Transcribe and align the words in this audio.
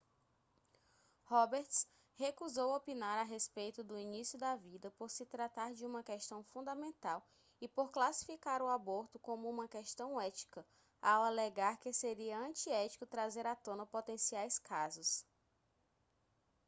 roberts 1.29 1.87
recusou 2.17 2.73
opinar 2.75 3.19
a 3.19 3.23
respeito 3.23 3.83
do 3.83 3.99
início 3.99 4.35
da 4.39 4.55
vida 4.55 4.89
por 4.97 5.11
se 5.11 5.27
tratar 5.27 5.75
de 5.75 5.85
uma 5.85 6.01
questão 6.01 6.43
fundamental 6.45 7.23
e 7.61 7.67
por 7.67 7.91
classificar 7.91 8.63
o 8.63 8.67
aborto 8.67 9.19
como 9.19 9.47
uma 9.47 9.67
questão 9.67 10.19
ética 10.19 10.65
ao 10.99 11.21
alegar 11.21 11.77
que 11.77 11.93
seria 11.93 12.39
antiético 12.39 13.05
trazer 13.05 13.45
à 13.45 13.55
tona 13.55 13.85
potenciais 13.85 14.57
casos 14.57 15.23